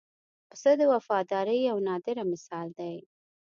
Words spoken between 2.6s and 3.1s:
دی.